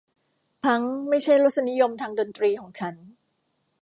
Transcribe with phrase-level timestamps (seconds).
[0.63, 2.95] พั้งค์ไม่ใช่รสนิยมทางดนตรีของฉัน